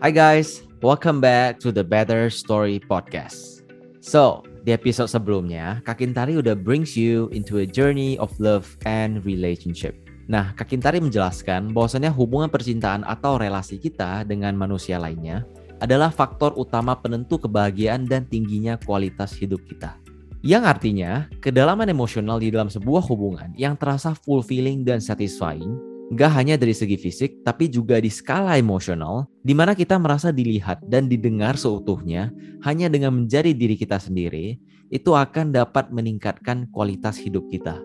[0.00, 3.68] Hi guys, welcome back to the Better Story Podcast.
[4.00, 9.20] So, di episode sebelumnya, Kak Kintari udah brings you into a journey of love and
[9.28, 9.92] relationship.
[10.24, 15.44] Nah, Kak Kintari menjelaskan bahwasanya hubungan percintaan atau relasi kita dengan manusia lainnya
[15.84, 20.00] adalah faktor utama penentu kebahagiaan dan tingginya kualitas hidup kita.
[20.40, 25.76] Yang artinya, kedalaman emosional di dalam sebuah hubungan yang terasa fulfilling dan satisfying,
[26.10, 30.82] gak hanya dari segi fisik, tapi juga di skala emosional, di mana kita merasa dilihat
[30.90, 32.34] dan didengar seutuhnya
[32.66, 34.58] hanya dengan menjadi diri kita sendiri,
[34.90, 37.78] itu akan dapat meningkatkan kualitas hidup kita.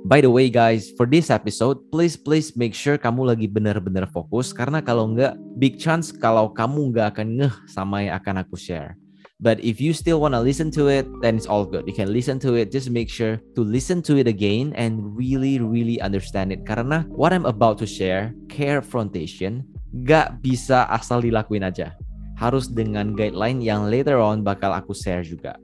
[0.00, 4.50] By the way guys, for this episode, please please make sure kamu lagi benar-benar fokus
[4.50, 8.96] karena kalau enggak, big chance kalau kamu nggak akan ngeh sama yang akan aku share.
[9.40, 11.88] But if you still want to listen to it, then it's all good.
[11.88, 12.68] You can listen to it.
[12.68, 16.68] Just make sure to listen to it again and really, really understand it.
[16.68, 19.64] Karena what I'm about to share, care frontation,
[20.04, 21.96] gak bisa asal dilakuin aja.
[22.36, 25.56] Harus dengan guideline yang later on bakal aku share juga.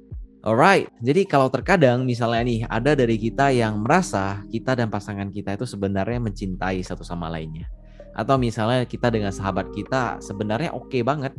[0.47, 5.59] Alright, jadi kalau terkadang misalnya nih ada dari kita yang merasa kita dan pasangan kita
[5.59, 7.67] itu sebenarnya mencintai satu sama lainnya.
[8.15, 11.35] Atau misalnya kita dengan sahabat kita sebenarnya oke okay banget,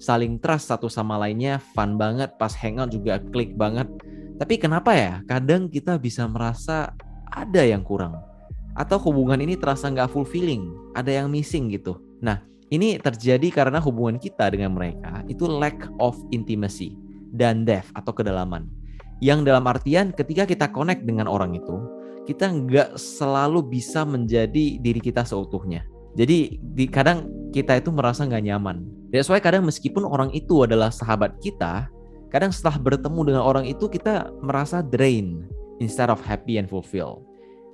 [0.00, 3.86] saling trust satu sama lainnya, fun banget, pas hangout juga klik banget.
[4.40, 6.96] Tapi kenapa ya kadang kita bisa merasa
[7.28, 8.16] ada yang kurang.
[8.72, 12.00] Atau hubungan ini terasa nggak fulfilling, ada yang missing gitu.
[12.24, 12.40] Nah,
[12.72, 16.96] ini terjadi karena hubungan kita dengan mereka itu lack of intimacy
[17.36, 18.64] dan depth atau kedalaman.
[19.20, 21.76] Yang dalam artian ketika kita connect dengan orang itu,
[22.24, 25.84] kita nggak selalu bisa menjadi diri kita seutuhnya.
[26.16, 30.94] Jadi di, kadang kita itu merasa nggak nyaman That's why kadang meskipun orang itu adalah
[30.94, 31.90] sahabat kita,
[32.30, 35.50] kadang setelah bertemu dengan orang itu kita merasa drain
[35.82, 37.26] instead of happy and fulfilled.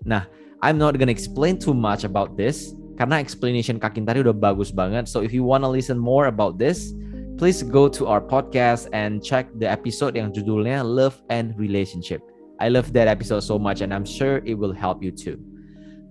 [0.09, 0.25] Nah,
[0.65, 5.13] I'm not gonna explain too much about this karena explanation Kak Kintari udah bagus banget.
[5.13, 6.97] So if you wanna listen more about this,
[7.37, 12.25] please go to our podcast and check the episode yang judulnya Love and Relationship.
[12.57, 15.37] I love that episode so much and I'm sure it will help you too.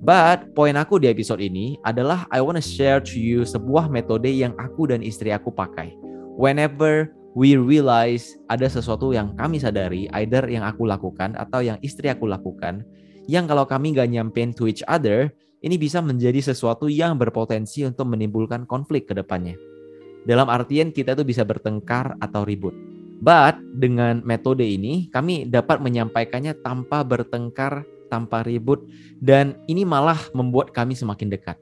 [0.03, 4.51] But poin aku di episode ini adalah I wanna share to you sebuah metode yang
[4.59, 5.95] aku dan istri aku pakai.
[6.35, 12.11] Whenever we realize ada sesuatu yang kami sadari, either yang aku lakukan atau yang istri
[12.11, 12.83] aku lakukan,
[13.27, 15.31] yang kalau kami gak nyampein to each other,
[15.65, 19.57] ini bisa menjadi sesuatu yang berpotensi untuk menimbulkan konflik ke depannya.
[20.25, 22.73] Dalam artian kita tuh bisa bertengkar atau ribut.
[23.21, 28.87] But dengan metode ini kami dapat menyampaikannya tanpa bertengkar tanpa ribut
[29.19, 31.59] dan ini malah membuat kami semakin dekat.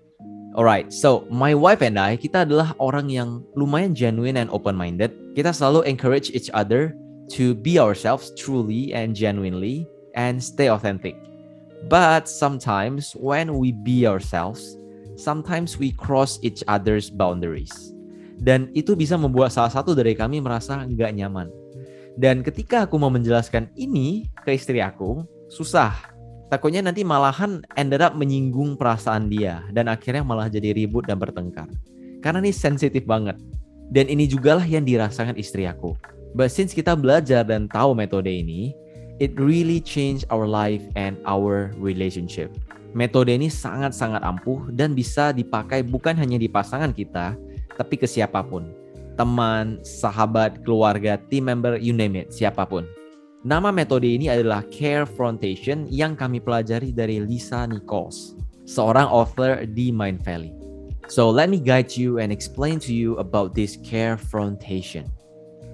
[0.54, 5.10] Alright, so my wife and I kita adalah orang yang lumayan genuine and open minded.
[5.34, 6.94] Kita selalu encourage each other
[7.34, 11.18] to be ourselves truly and genuinely and stay authentic.
[11.90, 14.78] But sometimes when we be ourselves,
[15.18, 17.74] sometimes we cross each other's boundaries.
[18.38, 21.50] Dan itu bisa membuat salah satu dari kami merasa nggak nyaman.
[22.14, 26.13] Dan ketika aku mau menjelaskan ini ke istri aku, susah
[26.54, 31.66] takutnya nanti malahan ended up menyinggung perasaan dia dan akhirnya malah jadi ribut dan bertengkar.
[32.22, 33.42] Karena ini sensitif banget.
[33.90, 35.98] Dan ini jugalah yang dirasakan istri aku.
[36.38, 38.78] But since kita belajar dan tahu metode ini,
[39.18, 42.54] it really change our life and our relationship.
[42.94, 47.34] Metode ini sangat-sangat ampuh dan bisa dipakai bukan hanya di pasangan kita,
[47.74, 48.70] tapi ke siapa pun.
[49.18, 52.86] Teman, sahabat, keluarga, team member, you name it, siapa pun.
[53.44, 59.92] Nama metode ini adalah Care Frontation yang kami pelajari dari Lisa Nichols, seorang author di
[59.92, 60.56] Mind Valley.
[61.12, 65.12] So let me guide you and explain to you about this Care Frontation.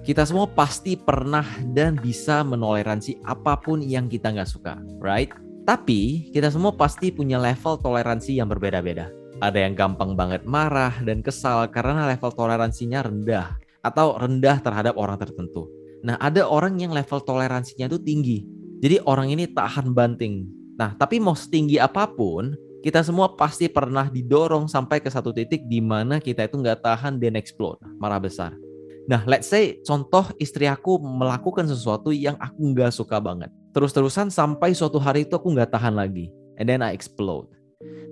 [0.02, 5.30] Kita semua pasti pernah dan bisa menoleransi apa pun yang kita nggak suka, right?
[5.62, 9.14] Tapi kita semua pasti punya level toleransi yang berbeda-beda.
[9.38, 15.22] Ada yang gampang banget marah dan kesal karena level toleransinya rendah atau rendah terhadap orang
[15.22, 15.79] tertentu.
[16.00, 18.38] Nah, ada orang yang level toleransinya itu tinggi.
[18.80, 20.48] Jadi orang ini tahan banting.
[20.80, 25.68] Nah, tapi mau setinggi apa pun, kita semua pasti pernah didorong sampai ke satu titik
[25.68, 28.56] di mana kita itu nggak tahan dan explode, marah besar.
[29.04, 33.52] Nah, let's say contoh istri aku melakukan sesuatu yang aku nggak suka banget.
[33.76, 36.32] Terus-terusan sampai suatu hari itu aku nggak tahan lagi.
[36.56, 37.52] And then I explode.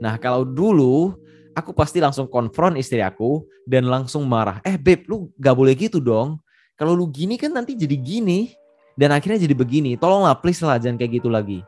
[0.04, 1.16] Nah, kalau dulu
[1.56, 4.60] aku pasti langsung konfront istri aku dan langsung marah.
[4.68, 6.40] Eh, babe, lu gak boleh gitu dong
[6.78, 8.54] kalau lu gini kan nanti jadi gini
[8.94, 9.98] dan akhirnya jadi begini.
[9.98, 11.66] Tolonglah please lah jangan kayak gitu lagi.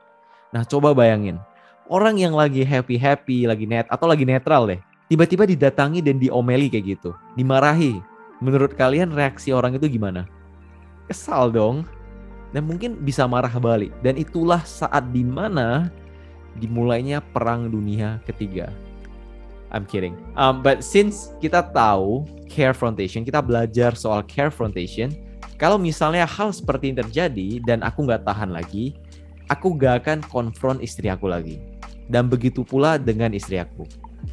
[0.55, 1.43] Nah, coba bayangin.
[1.91, 4.79] Orang yang lagi happy-happy, lagi net atau lagi netral deh.
[5.11, 7.11] Tiba-tiba didatangi dan diomeli kayak gitu.
[7.35, 7.99] Dimarahi.
[8.39, 10.31] Menurut kalian reaksi orang itu gimana?
[11.11, 11.83] Kesal dong.
[12.55, 13.91] Dan mungkin bisa marah balik.
[14.07, 15.91] Dan itulah saat di mana
[16.63, 18.71] dimulainya perang dunia ketiga.
[19.71, 20.19] I'm kidding.
[20.35, 25.15] Um, but since kita tahu carefrontation, kita belajar soal carefrontation.
[25.61, 28.97] Kalau misalnya hal seperti ini terjadi dan aku nggak tahan lagi,
[29.51, 31.61] aku gak akan konfront istri aku lagi.
[32.11, 33.85] Dan begitu pula dengan istri aku.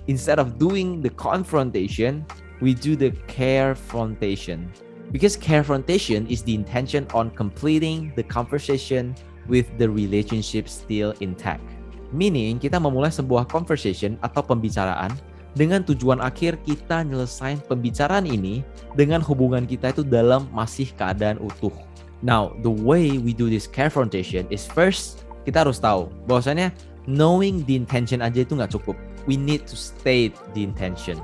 [0.07, 2.23] Instead of doing the confrontation,
[2.63, 4.65] we do the carefrontation.
[5.11, 9.15] Because carefrontation is the intention on completing the conversation
[9.47, 11.63] with the relationship still intact.
[12.11, 15.11] Meaning kita memulai sebuah conversation atau pembicaraan
[15.57, 18.61] dengan tujuan akhir kita nyelesain pembicaraan ini
[18.93, 21.73] dengan hubungan kita itu dalam masih keadaan utuh.
[22.21, 26.69] Now, the way we do this confrontation is first kita harus tahu bahwasanya
[27.09, 28.93] knowing the intention aja itu nggak cukup.
[29.25, 31.17] We need to state the intention.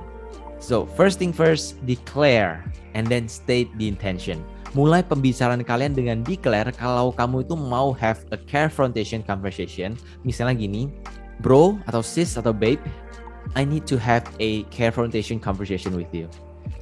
[0.58, 2.66] So, first thing first, declare
[2.98, 4.42] and then state the intention
[4.74, 9.94] mulai pembicaraan kalian dengan declare kalau kamu itu mau have a confrontation conversation.
[10.26, 10.90] Misalnya gini,
[11.46, 12.82] bro atau sis atau babe,
[13.54, 16.26] I need to have a confrontation conversation with you.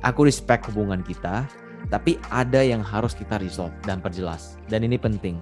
[0.08, 1.44] Aku respect hubungan kita,
[1.92, 4.56] tapi ada yang harus kita resolve dan perjelas.
[4.72, 5.36] Dan ini penting.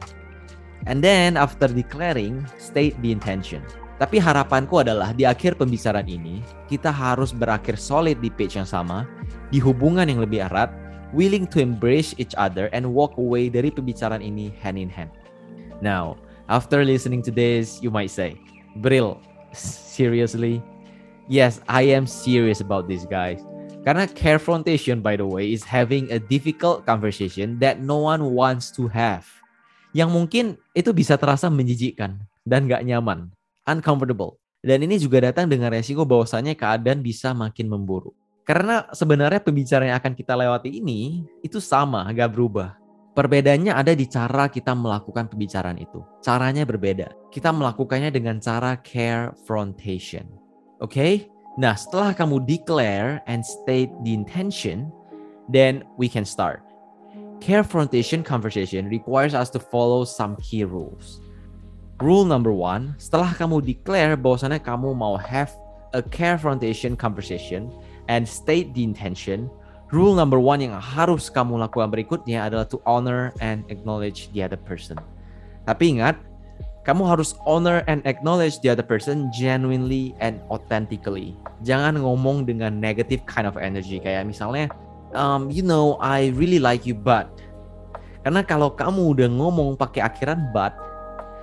[0.90, 3.62] And then after declaring, state the intention.
[4.00, 6.40] Tapi harapanku adalah di akhir pembicaraan ini,
[6.72, 9.04] kita harus berakhir solid di page yang sama,
[9.52, 10.72] di hubungan yang lebih erat,
[11.12, 15.12] willing to embrace each other and walk away dari pembicaraan ini hand in hand.
[15.84, 16.16] Now,
[16.48, 18.40] after listening to this, you might say,
[18.80, 19.20] Bril,
[19.52, 20.64] seriously?
[21.30, 23.46] Yes, I am serious about this, guys.
[23.86, 28.90] Karena carefrontation, by the way, is having a difficult conversation that no one wants to
[28.90, 29.30] have.
[29.94, 32.18] Yang mungkin itu bisa terasa menjijikkan
[32.50, 33.30] dan gak nyaman,
[33.70, 34.42] uncomfortable.
[34.66, 38.18] Dan ini juga datang dengan resiko bahwasannya keadaan bisa makin memburuk.
[38.42, 42.74] Karena sebenarnya pembicaraan yang akan kita lewati ini itu sama, nggak berubah.
[43.14, 46.02] Perbedaannya ada di cara kita melakukan pembicaraan itu.
[46.26, 47.14] Caranya berbeda.
[47.30, 50.26] Kita melakukannya dengan cara carefrontation.
[50.26, 50.49] Oke?
[50.80, 51.28] Okay?
[51.60, 54.92] Nah, setelah kamu declare and state the intention,
[55.52, 56.64] then we can start.
[57.44, 61.20] Carefrontation conversation requires us to follow some key rules.
[62.00, 65.52] Rule number one, setelah kamu declare bahwasannya kamu mau have
[65.92, 67.68] a carefrontation conversation,
[68.08, 69.52] and state the intention,
[69.92, 74.60] rule number one yang harus kamu lakukan berikutnya adalah to honor and acknowledge the other
[74.60, 74.96] person.
[75.66, 76.16] Tapi ingat,
[76.88, 81.36] kamu harus honor and acknowledge the other person genuinely and authentically.
[81.68, 84.72] Jangan ngomong dengan negative kind of energy kayak misalnya,
[85.12, 87.28] um, you know, I really like you but.
[88.24, 90.76] Karena kalau kamu udah ngomong pakai akhiran but,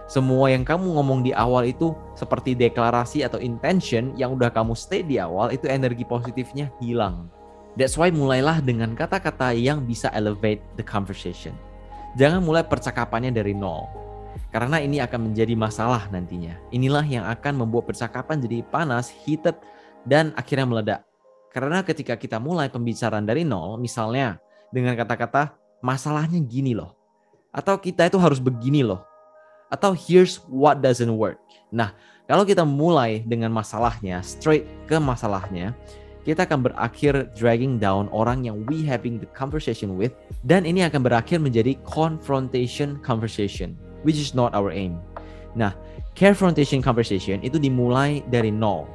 [0.07, 5.03] semua yang kamu ngomong di awal itu seperti deklarasi atau intention yang udah kamu stay
[5.03, 7.27] di awal itu energi positifnya hilang.
[7.75, 11.53] That's why mulailah dengan kata-kata yang bisa elevate the conversation.
[12.17, 14.06] Jangan mulai percakapannya dari nol.
[14.57, 16.57] Karena ini akan menjadi masalah nantinya.
[16.73, 19.53] Inilah yang akan membuat percakapan jadi panas, heated,
[20.09, 21.01] dan akhirnya meledak.
[21.53, 24.41] Karena ketika kita mulai pembicaraan dari nol, misalnya
[24.73, 25.53] dengan kata-kata
[25.85, 26.97] masalahnya gini loh.
[27.53, 29.05] Atau kita itu harus begini loh
[29.71, 31.39] atau here's what doesn't work.
[31.75, 31.95] Nah,
[32.31, 35.75] kalau kita mulai dengan masalahnya, straight ke masalahnya,
[36.27, 40.11] kita akan berakhir dragging down orang yang we having the conversation with
[40.43, 45.03] dan ini akan berakhir menjadi confrontation conversation which is not our aim.
[45.59, 45.75] Nah,
[46.15, 48.87] confrontation conversation itu dimulai dari nol.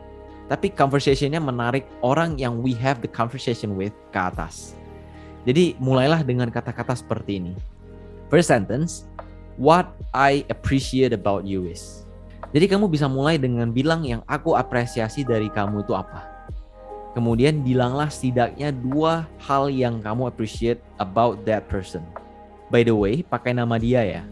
[0.47, 4.79] Tapi conversationnya menarik orang yang we have the conversation with ke atas.
[5.43, 7.53] Jadi mulailah dengan kata-kata seperti ini.
[8.31, 9.11] First sentence,
[9.59, 12.07] What I appreciate about you is.
[12.49, 16.49] Jadi kamu bisa mulai dengan bilang yang aku apresiasi dari kamu itu apa.
[17.11, 22.01] Kemudian bilanglah setidaknya dua hal yang kamu appreciate about that person.
[22.71, 24.23] By the way, pakai nama dia ya.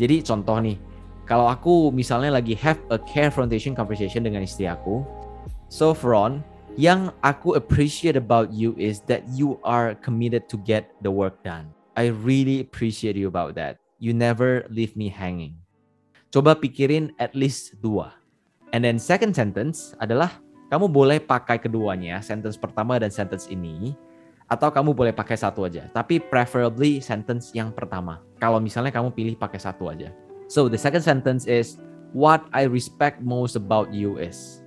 [0.00, 0.80] Jadi contoh nih,
[1.28, 5.04] kalau aku misalnya lagi have a confrontation conversation dengan istri aku,
[5.68, 6.40] so Fron,
[6.80, 11.68] yang aku appreciate about you is that you are committed to get the work done.
[12.00, 13.76] I really appreciate you about that.
[14.00, 15.60] You never leave me hanging.
[16.32, 18.16] Coba pikirin at least dua.
[18.72, 20.40] And then second sentence adalah
[20.72, 23.92] kamu boleh pakai keduanya, sentence pertama dan sentence ini,
[24.50, 25.86] atau kamu boleh pakai satu aja.
[25.94, 28.18] Tapi preferably sentence yang pertama.
[28.42, 30.10] Kalau misalnya kamu pilih pakai satu aja.
[30.50, 31.78] So the second sentence is
[32.10, 34.66] what I respect most about you is.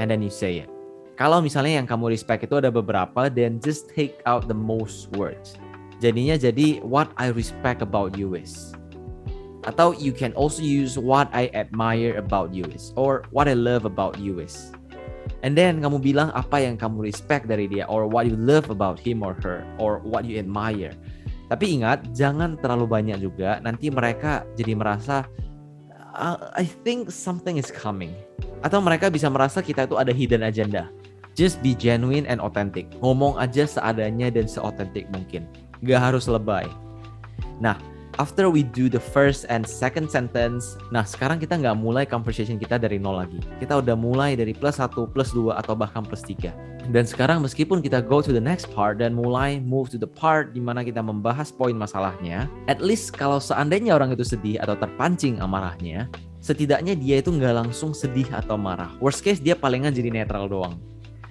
[0.00, 0.72] And then you say it.
[1.20, 5.58] Kalau misalnya yang kamu respect itu ada beberapa, then just take out the most words.
[5.98, 8.72] Jadinya jadi what I respect about you is.
[9.66, 13.84] Atau you can also use what I admire about you is or what I love
[13.84, 14.72] about you is.
[15.46, 18.98] And then kamu bilang apa yang kamu respect dari dia or what you love about
[18.98, 20.90] him or her or what you admire.
[21.48, 25.24] Tapi ingat jangan terlalu banyak juga nanti mereka jadi merasa
[26.18, 28.12] uh, I think something is coming.
[28.66, 30.90] Atau mereka bisa merasa kita itu ada hidden agenda.
[31.38, 32.90] Just be genuine and authentic.
[32.98, 35.46] Ngomong aja seadanya dan seotentik mungkin.
[35.86, 36.66] Gak harus lebay.
[37.62, 37.78] Nah,
[38.18, 42.76] after we do the first and second sentence, nah sekarang kita nggak mulai conversation kita
[42.76, 43.38] dari nol lagi.
[43.62, 46.50] Kita udah mulai dari plus satu, plus dua, atau bahkan plus tiga.
[46.90, 50.50] Dan sekarang meskipun kita go to the next part dan mulai move to the part
[50.50, 55.38] di mana kita membahas poin masalahnya, at least kalau seandainya orang itu sedih atau terpancing
[55.38, 56.10] amarahnya,
[56.42, 58.90] setidaknya dia itu nggak langsung sedih atau marah.
[58.98, 60.74] Worst case dia palingan jadi netral doang.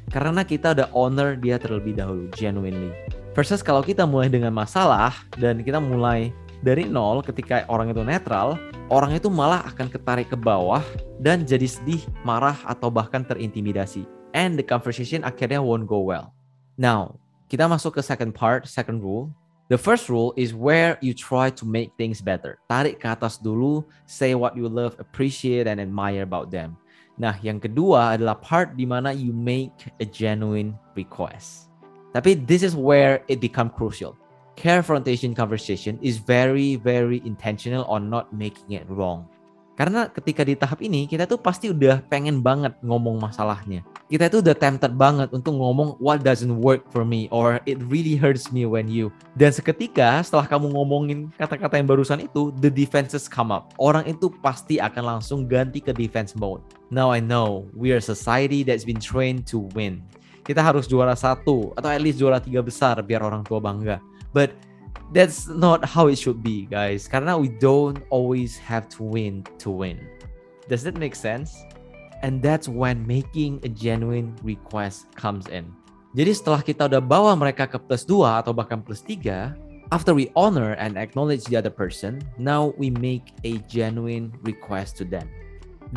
[0.08, 2.96] Karena kita udah honor dia terlebih dahulu, genuinely.
[3.36, 6.32] Versus kalau kita mulai dengan masalah dan kita mulai
[6.66, 8.58] dari nol ketika orang itu netral,
[8.90, 10.82] orang itu malah akan ketarik ke bawah
[11.22, 14.10] dan jadi sedih, marah, atau bahkan terintimidasi.
[14.34, 16.34] And the conversation akhirnya won't go well.
[16.78, 17.18] Now,
[17.50, 19.30] kita masuk ke second part, second rule.
[19.68, 22.58] The first rule is where you try to make things better.
[22.72, 26.80] Tarik ke atas dulu, say what you love, appreciate, and admire about them.
[27.18, 31.68] Nah, yang kedua adalah part di mana you make a genuine request.
[32.16, 34.16] Tapi this is where it become crucial.
[34.58, 39.30] Confrontation conversation is very very intentional on not making it wrong.
[39.78, 43.86] Karena ketika di tahap ini kita tuh pasti udah pengen banget ngomong masalahnya.
[44.10, 48.18] Kita tuh udah tempted banget untuk ngomong what doesn't work for me or it really
[48.18, 49.14] hurts me when you.
[49.38, 53.78] Dan seketika setelah kamu ngomongin kata-kata yang barusan itu, the defenses come up.
[53.78, 56.66] Orang itu pasti akan langsung ganti ke defense mode.
[56.90, 60.02] Now I know we are society that's been trained to win.
[60.42, 64.02] Kita harus juara satu atau at least juara tiga besar biar orang tua bangga.
[64.38, 64.54] But
[65.18, 67.10] that's not how it should be, guys.
[67.10, 69.98] Karena we don't always have to win to win.
[70.70, 71.58] Does that make sense?
[72.22, 75.74] And that's when making a genuine request comes in.
[76.14, 79.58] Jadi setelah kita udah bawa mereka ke plus 2 atau bahkan plus 3,
[79.90, 85.06] after we honor and acknowledge the other person, now we make a genuine request to
[85.06, 85.26] them.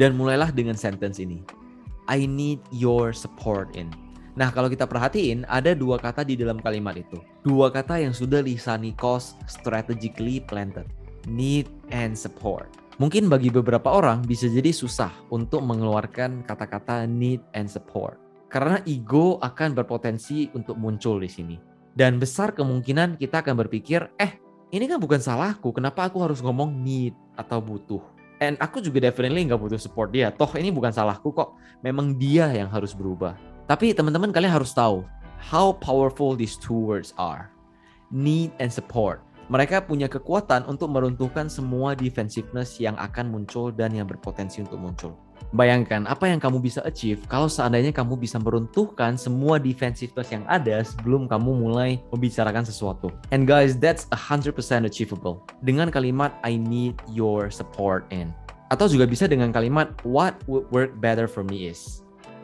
[0.00, 1.44] Dan mulailah dengan sentence ini.
[2.09, 3.92] I need your support in.
[4.38, 7.18] Nah, kalau kita perhatiin, ada dua kata di dalam kalimat itu.
[7.42, 10.87] Dua kata yang sudah Lisa Nikos strategically planted.
[11.26, 12.70] Need and support.
[13.00, 18.20] Mungkin bagi beberapa orang bisa jadi susah untuk mengeluarkan kata-kata need and support.
[18.52, 21.56] Karena ego akan berpotensi untuk muncul di sini.
[21.96, 24.37] Dan besar kemungkinan kita akan berpikir, eh
[24.70, 28.04] ini kan bukan salahku, kenapa aku harus ngomong need atau butuh?
[28.40, 30.28] And aku juga definitely nggak butuh support dia.
[30.32, 31.56] Toh ini bukan salahku kok.
[31.84, 33.37] Memang dia yang harus berubah.
[33.70, 35.06] Tapi teman-teman kalian harus tahu
[35.38, 37.54] how powerful these two words are.
[38.10, 39.22] Need and support.
[39.46, 45.14] Mereka punya kekuatan untuk meruntuhkan semua defensiveness yang akan muncul dan yang berpotensi untuk muncul.
[45.54, 50.82] Bayangkan apa yang kamu bisa achieve kalau seandainya kamu bisa meruntuhkan semua defensiveness yang ada
[50.82, 53.14] sebelum kamu mulai membicarakan sesuatu.
[53.30, 54.50] And guys, that's 100%
[54.82, 55.46] achievable.
[55.62, 58.34] Dengan kalimat I need your support in.
[58.74, 62.02] Atau juga bisa dengan kalimat what would work better for me is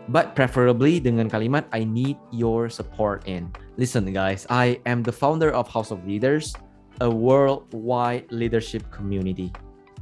[0.09, 3.51] but preferably dengan kalimat I need your support in.
[3.77, 6.55] Listen guys, I am the founder of House of Leaders,
[7.01, 9.53] a worldwide leadership community.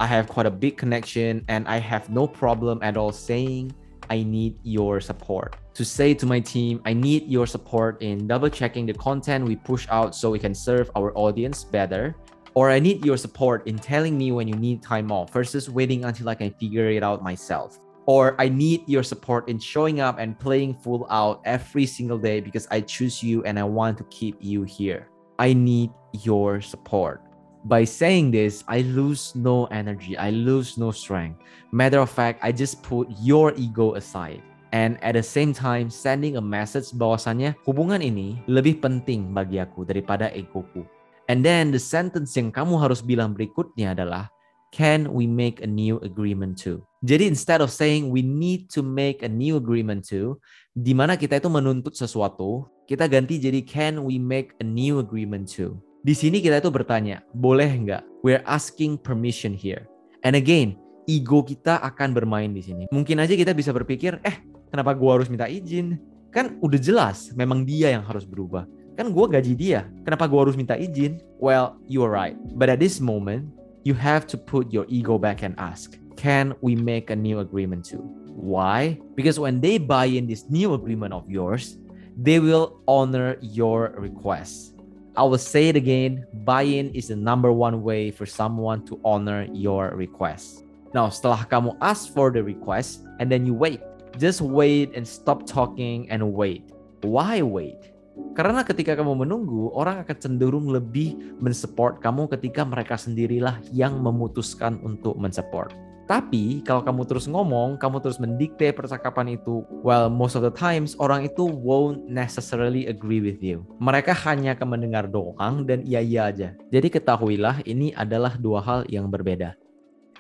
[0.01, 3.73] I have quite a big connection and I have no problem at all saying
[4.11, 5.57] I need your support.
[5.75, 9.57] To say to my team, I need your support in double checking the content we
[9.57, 12.15] push out so we can serve our audience better.
[12.55, 16.05] Or I need your support in telling me when you need time off versus waiting
[16.05, 20.19] until I can figure it out myself or I need your support in showing up
[20.19, 24.05] and playing full out every single day because I choose you and I want to
[24.13, 25.09] keep you here.
[25.39, 27.23] I need your support.
[27.65, 31.41] By saying this, I lose no energy, I lose no strength.
[31.73, 34.43] Matter of fact, I just put your ego aside.
[34.75, 39.87] And at the same time, sending a message bahwasannya hubungan ini lebih penting bagi aku
[39.87, 40.85] daripada egoku.
[41.31, 44.29] And then the sentence yang kamu harus bilang berikutnya adalah,
[44.69, 46.85] can we make a new agreement too?
[47.05, 50.41] Jadi instead of saying we need to make a new agreement too,
[50.73, 55.45] di mana kita itu menuntut sesuatu, kita ganti jadi can we make a new agreement
[55.45, 55.77] too?
[56.01, 58.25] Di sini kita itu bertanya, boleh nggak?
[58.25, 59.85] We're asking permission here.
[60.25, 62.89] And again, ego kita akan bermain di sini.
[62.89, 64.41] Mungkin aja kita bisa berpikir, eh
[64.73, 66.01] kenapa gua harus minta izin?
[66.33, 68.65] Kan udah jelas, memang dia yang harus berubah.
[68.97, 71.21] Kan gua gaji dia, kenapa gua harus minta izin?
[71.37, 72.37] Well, you are right.
[72.57, 73.53] But at this moment,
[73.85, 77.85] you have to put your ego back and ask, can we make a new agreement
[77.85, 78.01] too?
[78.27, 78.99] Why?
[79.15, 81.77] Because when they buy in this new agreement of yours,
[82.17, 84.75] they will honor your request.
[85.17, 88.99] I will say it again buy in is the number one way for someone to
[89.05, 90.65] honor your request.
[90.95, 93.81] Now, setelah kamu ask for the request and then you wait,
[94.19, 96.73] just wait and stop talking and wait.
[97.03, 97.94] Why wait?
[98.35, 104.79] Karena ketika kamu menunggu, orang akan cenderung lebih mensupport kamu ketika mereka sendirilah yang memutuskan
[104.83, 105.71] untuk mensupport.
[106.05, 110.93] Tapi kalau kamu terus ngomong, kamu terus mendikte percakapan itu, well most of the times
[111.01, 113.65] orang itu won't necessarily agree with you.
[113.81, 116.49] Mereka hanya akan mendengar doang dan iya-iya aja.
[116.69, 119.57] Jadi ketahuilah ini adalah dua hal yang berbeda.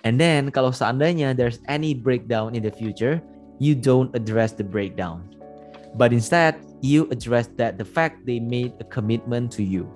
[0.08, 3.20] And then kalau seandainya there's any breakdown in the future,
[3.60, 5.28] you don't address the breakdown.
[5.94, 9.86] But instead, you address that the fact they made a commitment to you.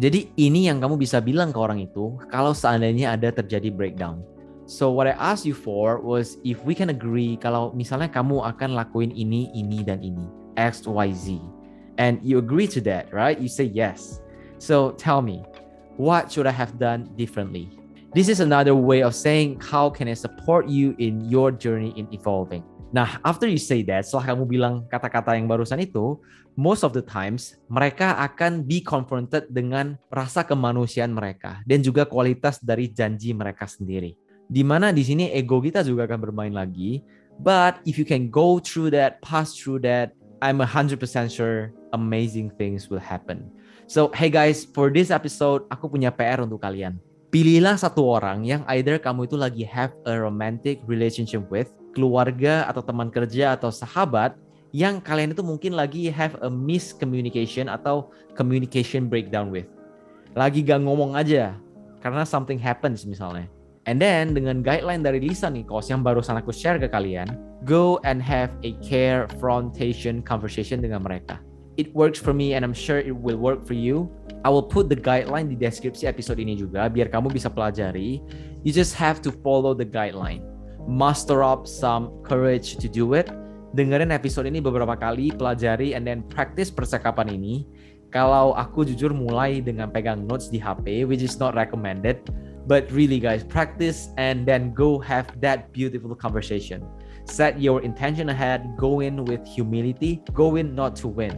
[0.00, 4.24] Jadi ini yang kamu bisa bilang ke orang itu kalau seandainya ada terjadi breakdown.
[4.64, 8.72] So what I asked you for was if we can agree kalau misalnya kamu akan
[8.72, 10.24] lakuin ini, ini dan ini,
[10.56, 11.36] X, Y, Z,
[12.00, 13.36] and you agree to that, right?
[13.36, 14.24] You say yes.
[14.56, 15.44] So tell me,
[16.00, 17.68] what should I have done differently?
[18.16, 22.08] This is another way of saying how can I support you in your journey in
[22.12, 22.64] evolving.
[22.92, 26.20] Nah, after you say that, setelah kamu bilang kata-kata yang barusan itu,
[26.52, 32.60] most of the times mereka akan be confronted dengan rasa kemanusiaan mereka dan juga kualitas
[32.60, 34.12] dari janji mereka sendiri.
[34.44, 37.00] Di mana di sini ego kita juga akan bermain lagi.
[37.40, 40.12] But if you can go through that, pass through that,
[40.44, 41.00] I'm 100%
[41.32, 43.48] sure amazing things will happen.
[43.88, 47.00] So, hey guys, for this episode, aku punya PR untuk kalian.
[47.32, 52.80] Pilihlah satu orang yang either kamu itu lagi have a romantic relationship with, keluarga atau
[52.80, 54.34] teman kerja atau sahabat,
[54.72, 59.68] yang kalian itu mungkin lagi have a miscommunication atau communication breakdown with.
[60.32, 61.52] Lagi gak ngomong aja,
[62.00, 63.46] karena something happens misalnya
[63.90, 67.26] And then dengan guideline dari Lisa Nikos yang barusan aku share ke kalian,
[67.66, 71.42] go and have a care frontation conversation dengan mereka.
[71.74, 74.06] It works for me and I'm sure it will work for you.
[74.46, 78.22] I will put the guideline di deskripsi episode ini juga biar kamu bisa pelajari.
[78.62, 80.46] You just have to follow the guideline.
[80.86, 83.30] Muster up some courage to do it.
[83.72, 87.64] Dengerin episode ini beberapa kali, pelajari and then practice percakapan ini.
[88.12, 92.20] Kalau aku jujur mulai dengan pegang notes di HP, which is not recommended,
[92.68, 96.84] but really, guys, practice and then go have that beautiful conversation.
[97.24, 101.32] Set your intention ahead, go in with humility, go in not to win.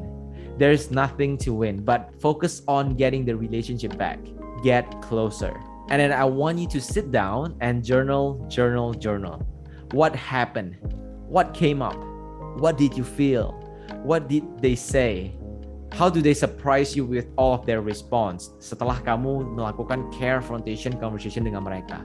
[0.59, 4.18] There's nothing to win, but focus on getting the relationship back.
[4.66, 5.54] Get closer.
[5.90, 9.47] And then I want you to sit down and journal, journal, journal.
[9.92, 10.77] What happened?
[11.29, 11.97] What came up?
[12.57, 13.53] What did you feel?
[14.03, 15.37] What did they say?
[15.92, 20.99] How do they surprise you with all of their response setelah kamu melakukan care frontation
[20.99, 22.03] conversation dengan mereka?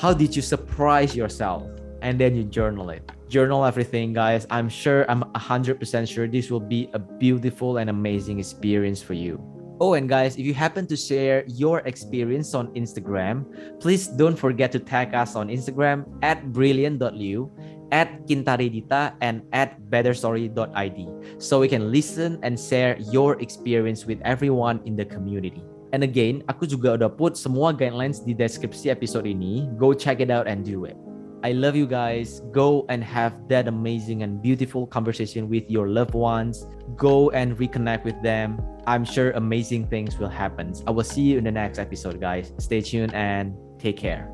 [0.00, 1.66] How did you surprise yourself?
[2.00, 3.04] And then you journal it.
[3.28, 4.46] Journal everything, guys.
[4.50, 9.38] I'm sure, I'm 100% sure this will be a beautiful and amazing experience for you.
[9.80, 13.46] Oh, and guys, if you happen to share your experience on Instagram,
[13.80, 17.50] please don't forget to tag us on Instagram at brilliant.liu
[17.92, 20.98] at Kintaridita and at betterstory.id
[21.38, 25.62] so we can listen and share your experience with everyone in the community.
[25.92, 29.68] And again, aku juga udah put semua guidelines di deskripsi episode ini.
[29.76, 30.96] Go check it out and do it.
[31.44, 32.40] I love you guys.
[32.52, 36.66] Go and have that amazing and beautiful conversation with your loved ones.
[36.96, 38.60] Go and reconnect with them.
[38.86, 40.72] I'm sure amazing things will happen.
[40.86, 42.52] I will see you in the next episode, guys.
[42.58, 44.30] Stay tuned and take care.